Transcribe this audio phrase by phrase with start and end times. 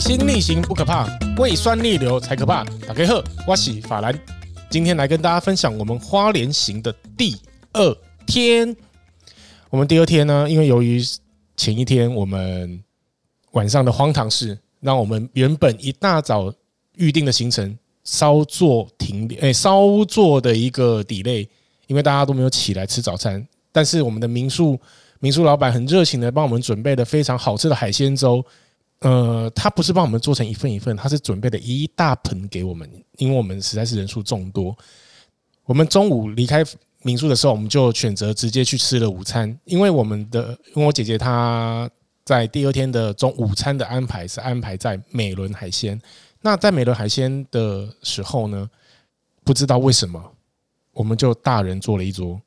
[0.00, 1.08] 水星逆行不可怕，
[1.38, 2.62] 胃酸逆流才可怕。
[2.86, 4.16] 打开喝，我是法兰，
[4.70, 7.36] 今天来跟大家分享我们花莲行的第
[7.72, 8.76] 二天。
[9.70, 11.02] 我们第二天呢，因为由于
[11.56, 12.80] 前一天我们
[13.50, 16.54] 晚上的荒唐事，让我们原本一大早
[16.94, 21.44] 预定的行程稍作停，诶，稍作的一个 delay，
[21.88, 23.44] 因为大家都没有起来吃早餐。
[23.72, 24.78] 但是我们的民宿
[25.18, 28.44] 民宿老板很热情的帮我们准备了非常好吃的海鲜粥。
[29.00, 34.76] 呃，他不是帮我们做成一份一份，他是准备了一大盆给我们，因为我们实在是人数众多。
[35.64, 36.64] 我们中午离开
[37.02, 41.88] 民宿的时候，我们就选择直接去吃了午餐，因为我们的因为我姐姐她
[42.24, 46.00] 在第二天的中午餐的安排是安排在美伦海鲜。
[46.40, 48.68] 那在美伦海鲜的时候呢，
[49.44, 50.32] 不知道为什么，
[50.92, 52.40] 我们就大人坐了一桌，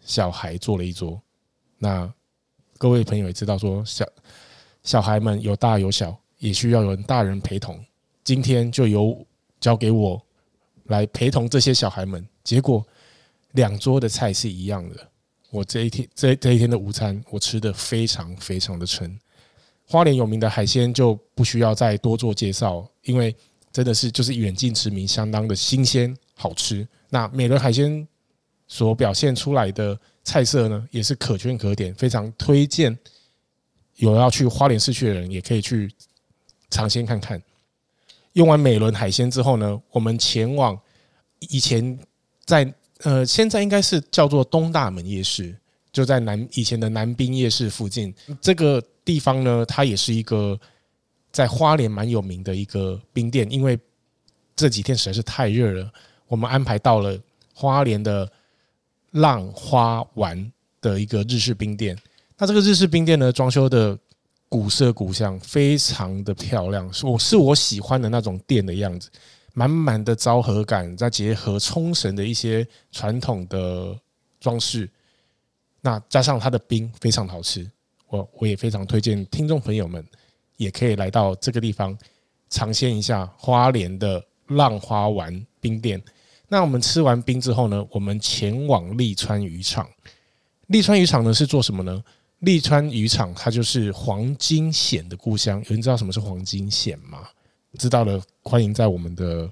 [0.00, 1.20] 小孩坐了一桌。
[1.76, 2.10] 那
[2.78, 4.06] 各位朋友也知道说小。
[4.88, 7.78] 小孩们有大有小，也需要有人大人陪同。
[8.24, 9.22] 今天就由
[9.60, 10.18] 交给我
[10.84, 12.26] 来陪同这些小孩们。
[12.42, 12.82] 结果
[13.52, 14.96] 两桌的菜是一样的。
[15.50, 19.14] 我这一天这这一天的午餐，我吃得非常非常的撑。
[19.86, 23.36] 花莲有名的海鲜就不需要再多做介绍，因为
[23.70, 26.88] 真的是就是远近驰名，相当的新鲜好吃。
[27.10, 28.08] 那美仑海鲜
[28.66, 32.98] 所表现出来的菜色呢，也是可圈可点，非常推荐。
[33.98, 35.92] 有要去花莲市区的人，也可以去
[36.70, 37.40] 尝鲜看看。
[38.34, 40.78] 用完美伦海鲜之后呢，我们前往
[41.40, 41.98] 以前
[42.44, 45.56] 在呃，现在应该是叫做东大门夜市，
[45.92, 48.14] 就在南以前的南滨夜市附近。
[48.40, 50.58] 这个地方呢，它也是一个
[51.32, 53.78] 在花莲蛮有名的一个冰店，因为
[54.54, 55.92] 这几天实在是太热了，
[56.28, 57.18] 我们安排到了
[57.52, 58.30] 花莲的
[59.12, 61.98] 浪花丸的一个日式冰店。
[62.40, 63.98] 那这个日式冰店呢，装修的
[64.48, 69.10] 古色古香，非常的漂亮，是我是我喜欢的那种店的样子，
[69.54, 73.98] 满满的昭和感，再结合冲绳的一些传统的
[74.38, 74.88] 装饰，
[75.80, 77.68] 那加上它的冰非常好吃，
[78.06, 80.04] 我我也非常推荐听众朋友们
[80.56, 81.98] 也可以来到这个地方
[82.48, 86.00] 尝鲜一下花莲的浪花丸冰店。
[86.46, 89.88] 那我们吃完冰之后呢，我们前往利川渔场。
[90.68, 92.02] 利川渔场呢是做什么呢？
[92.40, 95.58] 利川渔场，它就是黄金蚬的故乡。
[95.64, 97.28] 有人知道什么是黄金蚬吗？
[97.78, 99.50] 知道了，欢迎在我们的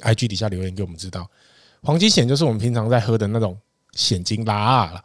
[0.00, 1.28] IG 底下留言给我们知道。
[1.82, 3.58] 黄金蚬就是我们平常在喝的那种
[3.94, 5.04] 蚬精拉啊啦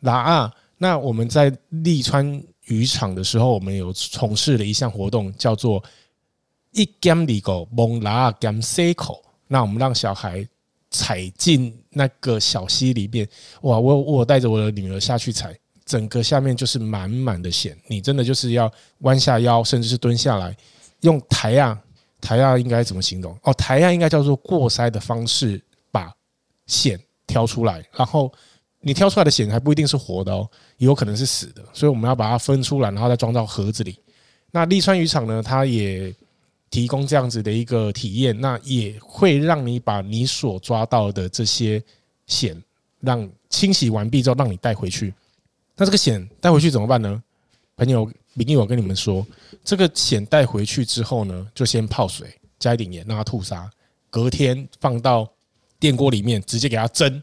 [0.00, 0.54] 拉啊。
[0.78, 5.82] 那我们在利川渔场的时候，我们有从事了一项活动，叫做
[6.72, 9.22] 一兼里狗蒙拉兼塞口。
[9.46, 10.46] 那我们让小孩
[10.90, 13.26] 踩进那个小溪里面，
[13.62, 13.78] 哇！
[13.78, 15.56] 我我带着我的女儿下去踩。
[15.86, 20.54] 整个下面就是满满的蚬，你真的就是要弯下腰，甚至是蹲下来，
[21.02, 21.80] 用抬压
[22.20, 23.38] 抬压，应该怎么形容？
[23.44, 26.12] 哦，抬压应该叫做过筛的方式把
[26.66, 28.32] 蚬挑出来，然后
[28.80, 33.98] 你挑出来的蚬还不一定是活的哦，也有可能是死的，所以我们要把它分出来，然后再装到盒子里。
[34.50, 36.12] 那利川渔场呢，它也
[36.68, 41.80] 提供这样子的一个体验，那也会让你把你所抓到的这些
[42.26, 42.60] 蚬，
[43.00, 45.14] 让清洗完毕之后，让你带回去。
[45.76, 47.22] 那这个蚬带回去怎么办呢？
[47.76, 49.26] 朋友，明义我跟你们说，
[49.62, 53.70] 这个蚬带回去之后呢，就先泡水，加一点盐，让它吐沙，
[54.08, 55.30] 隔天放到
[55.78, 57.22] 电锅里面，直接给它蒸。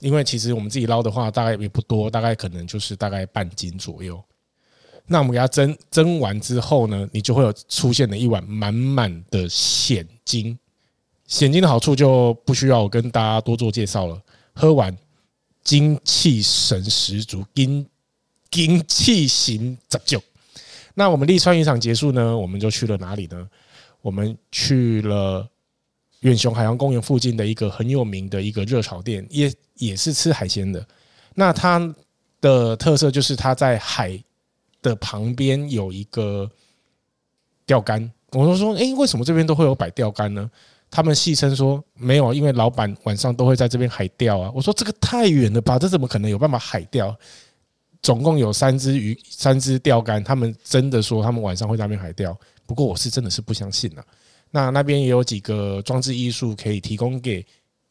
[0.00, 4.22] 因为其实我们自己捞的话，大概也不多，大概可能就是大概半斤左右。
[5.06, 10.58] 那我们给它蒸，蒸完之后呢，你就会有出现了一碗满满的蚬精。
[11.26, 14.20] 蚬精的好处就不需要我跟大家多做介绍了，
[14.52, 14.94] 喝完。
[15.66, 17.84] 精气神十足，精
[18.52, 20.22] 精气神十足。
[20.94, 23.48] 那我们立川渔场结束呢，我们就去了哪里呢？
[24.00, 25.44] 我们去了
[26.20, 30.86] 远雄海洋公园附近的一个很有名的一个热炒店，也也是吃海鲜的。
[31.34, 31.94] 那它
[32.40, 34.16] 的特色就是它在海
[34.80, 36.48] 的旁边有一个
[37.66, 38.08] 钓竿。
[38.30, 40.48] 我就说，诶，为什么这边都会有摆钓竿呢？
[40.96, 44.50] 他们戏称说没有，因为老板晚上都会在这边海钓啊。
[44.54, 47.14] 我说这个太远了吧，这怎么可能有办法海钓？
[48.00, 50.24] 总共有三只鱼，三只钓竿。
[50.24, 52.34] 他们真的说他们晚上会在那边海钓，
[52.64, 54.02] 不过我是真的是不相信了。
[54.50, 57.44] 那那边也有几个装置艺术可以提供给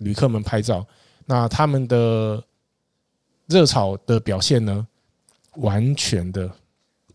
[0.00, 0.86] 旅客们拍照。
[1.24, 2.44] 那他们的
[3.46, 4.86] 热炒的表现呢，
[5.56, 6.52] 完全的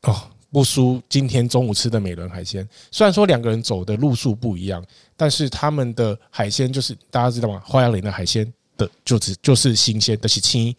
[0.01, 0.31] 哦。
[0.55, 4.81] 不输今天中午吃的美伦海鲜，虽然说两个人走的路数不一样，
[5.17, 7.61] 但是他们的海鲜就是大家知道吗？
[7.65, 10.73] 花样林的海鲜的就只就是新鲜的是轻，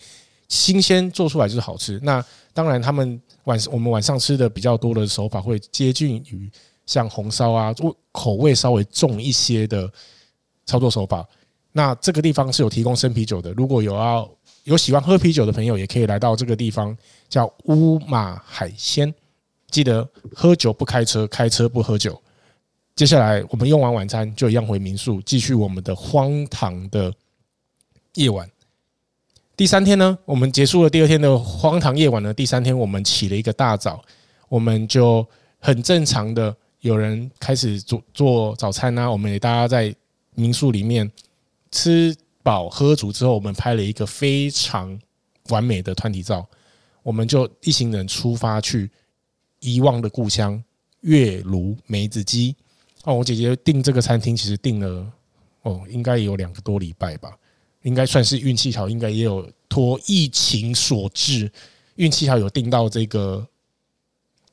[0.48, 2.00] 新鲜做出来就是好吃。
[2.02, 2.24] 那
[2.54, 6.50] 当然他们晚我们晚上吃的比较多的手法会接近于
[6.86, 7.74] 像红烧啊，
[8.12, 9.86] 口味稍微重一些的
[10.64, 11.22] 操作手法。
[11.72, 14.26] 那这个地方是有提供生啤酒的，如果有要
[14.64, 16.96] 有喜欢喝啤酒的朋友，也可以来到这个地方，
[17.28, 19.14] 叫乌马海鲜。
[19.70, 22.20] 记得喝酒不开车，开车不喝酒。
[22.94, 27.12] 接下来我们用完晚餐，就一样回民宿，继续我们的荒唐的
[28.14, 28.50] 夜晚。
[29.54, 32.32] 第三天呢，我们结束了第二天的荒唐夜晚呢。
[32.32, 34.02] 第三天我们起了一个大早，
[34.48, 35.26] 我们就
[35.58, 39.10] 很正常的有人开始做做早餐呐、啊。
[39.10, 39.94] 我们也大家在
[40.34, 41.10] 民宿里面
[41.70, 44.98] 吃饱喝足之后，我们拍了一个非常
[45.48, 46.46] 完美的团体照。
[47.02, 48.90] 我们就一行人出发去
[49.66, 50.62] 遗忘的故乡
[51.00, 52.54] 月芦梅子鸡。
[53.02, 55.12] 哦，我姐姐订这个餐厅其实订了
[55.62, 57.36] 哦，应该也有两个多礼拜吧，
[57.82, 61.50] 应该算是运气好，应该也有托疫情所致，
[61.96, 63.44] 运气好有订到这个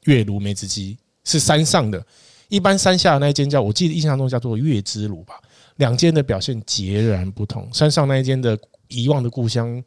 [0.06, 2.04] 月芦梅子鸡，是山上的，
[2.48, 5.40] 一般山下的那一间叫，我记得印象中叫做月之庐吧，
[5.76, 8.58] 两间的表现截然不同，山上那一间的
[8.88, 9.84] 遗忘的故乡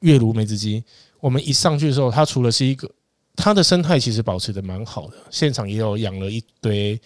[0.00, 0.84] 月芦梅子鸡，
[1.20, 2.88] 我们一上去的时候，它除了是一个，
[3.36, 7.00] 它的生态其实保持的蛮好的，现场也有养了一堆。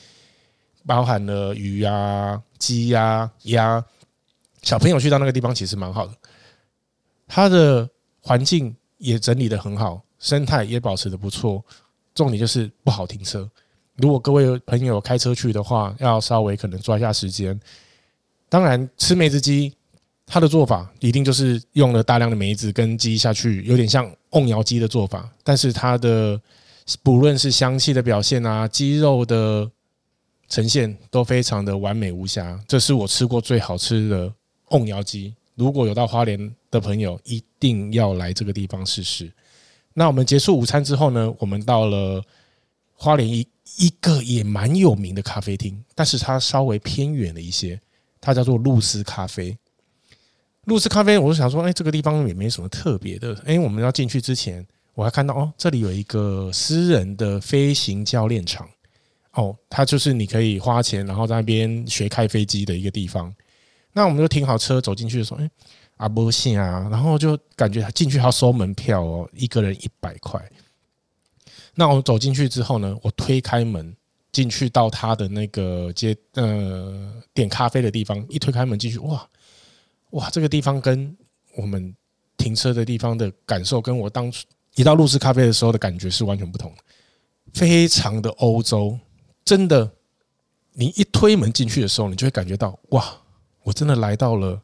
[0.88, 3.84] 包含了鱼啊、鸡呀、鸭，
[4.62, 6.12] 小朋友去到那个地方其实蛮好的，
[7.26, 7.90] 它的
[8.20, 11.60] 环境也整理的很好，生态也保持的不错。
[12.14, 13.50] 重点就是不好停车，
[13.96, 17.60] 如果各位朋友开车去的话，要稍微可能抓一下时间。
[18.48, 19.74] 当然，吃梅子鸡，
[20.24, 26.40] 它的做法一定就是用了大量的梅子跟鸡下去，有点像瓮窑鸡的做法，但是它的
[27.02, 29.70] 不论是香气的表现啊，鸡肉的。
[30.48, 34.32] 呈现都非常的完美无瑕，这是我吃过最好吃的
[34.68, 35.34] 瓮窑鸡。
[35.56, 36.38] 如果有到花莲
[36.70, 39.28] 的朋友，一定要来这个地方试试。
[39.92, 42.22] 那我们结束午餐之后呢，我们到了
[42.94, 43.44] 花莲一
[43.78, 47.80] 一个也蛮有名的咖啡厅，但是它稍微偏远了一些，
[48.20, 49.58] 它叫做露丝咖啡。
[50.66, 53.36] 露丝咖啡，我就想说，哎，这个地方也没什么特别的。
[53.44, 54.64] 哎，我们要进去之前，
[54.94, 58.68] 我还看到哦，这里有一个私人的飞行教练场。
[59.34, 63.32] 哦，它就是你可以花钱，然后在那边学开飞机的一个地方。
[63.92, 65.50] 那我们就停好车走进去的时候，哎，
[65.98, 70.42] 阿波信啊，然后就感觉进去要收门票哦，一个人一百块。
[71.74, 73.94] 那我们走进去之后呢，我推开门
[74.32, 79.28] 进去到他的那个接呃点咖啡的地方，一推开门进去，哇
[80.10, 81.16] 哇，这个地方跟
[81.56, 81.94] 我们
[82.36, 86.82] 停车的地方的感受，跟我当初一到露丝咖啡的时候的感觉是完全不同的，
[87.52, 88.98] 非常的欧洲。
[89.44, 89.90] 真的，
[90.72, 93.16] 你一推门进去的时候，你就会感觉到哇，
[93.62, 94.60] 我真的来到了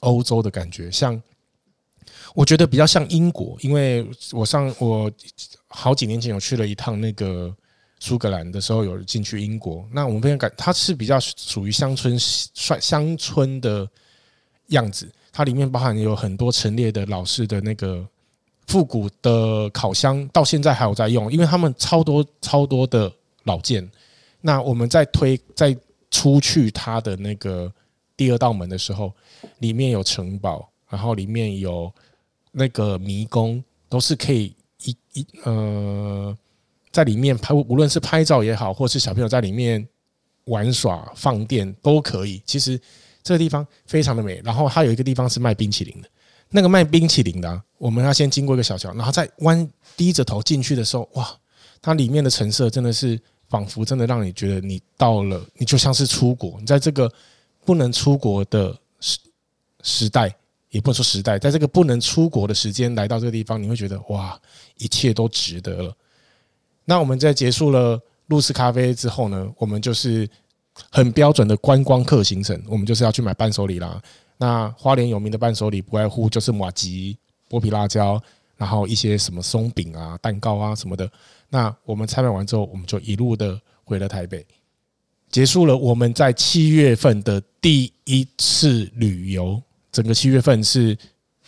[0.00, 0.90] 欧洲的感觉。
[0.90, 1.20] 像
[2.34, 5.10] 我觉得比较像英国，因为我上我
[5.68, 7.54] 好几年前有去了一趟那个
[8.00, 9.88] 苏格兰的时候，有进去英国。
[9.92, 13.88] 那我们非常感，它是比较属于乡村帅乡村的
[14.68, 15.10] 样子。
[15.32, 18.06] 它里面包含有很多陈列的老式的那个
[18.66, 23.12] 复古的烤箱，到现在还有在用，因为他们超多超多的。
[23.44, 23.90] 老件，
[24.42, 25.74] 那我们在推在
[26.10, 27.72] 出去它的那个
[28.14, 29.10] 第二道门的时候，
[29.60, 31.90] 里面有城堡，然后里面有
[32.52, 36.36] 那个迷宫，都是可以一一呃，
[36.92, 39.88] 在里面拍，无论是拍照也好，或是小朋友在里面
[40.44, 42.42] 玩耍放电都可以。
[42.44, 42.78] 其实
[43.28, 44.40] 这个地方非常的美。
[44.42, 46.08] 然后它有一个地方是卖冰淇淋的，
[46.50, 51.28] 那个卖冰淇淋的啊，我们要先经过一个小桥，然后再弯低着头进去的时候，哇，
[51.82, 53.20] 它里面的陈设真的是。
[53.50, 56.58] 仿佛真的让你觉得你到了，你就像是出国。
[56.60, 57.10] 你在这个
[57.64, 59.18] 不能出国的时
[59.82, 60.30] 时代，
[60.68, 64.38] 也不能说时代，在这个不能出国的时间来到这个地方，你会觉得哇，
[64.76, 65.96] 一切都值得了。
[66.84, 70.28] 那我们在结束了露丝咖啡之后呢，我们就是
[70.90, 74.00] 很标准的观光客行程，我们就是要去买伴手礼啦。
[74.36, 77.18] 那花莲有名的伴手礼不外乎就是麻吉、
[77.50, 78.22] 剥皮辣椒，
[78.56, 81.10] 然后一些什么松饼啊、蛋糕啊什么的。
[81.48, 84.46] 那我们采买完之后，我们就一路的回了台北，
[85.30, 89.60] 结束了我们在七月份的第一次旅游。
[89.90, 90.96] 整个七月份是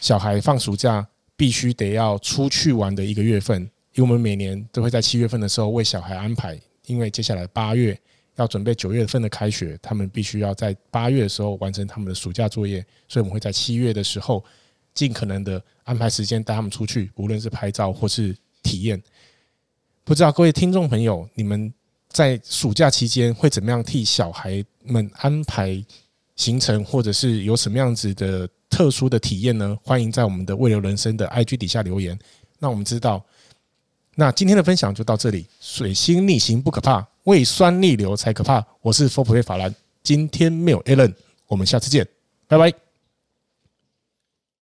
[0.00, 1.06] 小孩放暑假
[1.36, 3.60] 必须得要出去玩的一个月份，
[3.94, 7.96] 因为我们每年都会在七月份的时候为小孩安排，因为接下来八月
[8.40, 14.42] 要准备九月份的开学，他们必须要在八月的时候完成他们的暑假作业，所以我们会在七月的时候
[14.94, 19.00] 尽可能的安排时间带他们出去，无论是拍照或是体验。
[20.04, 21.72] 不知道各位听众朋友，你们
[22.08, 25.84] 在暑假期间会怎么样替小孩们安排
[26.36, 29.78] 行程，或者是有什么样子的特殊的体验呢？
[29.84, 32.18] 欢迎在我们的未留人生的 IG 底下留言。
[32.58, 33.24] 那我们知道，
[34.20, 35.46] 那今天的分享就到这里。
[35.62, 38.62] 水星逆行不可怕，胃酸逆流才可怕。
[38.82, 41.14] 我是傅普瑞法兰，今天没有 Alan，
[41.46, 42.06] 我们下次见，
[42.46, 42.89] 拜拜。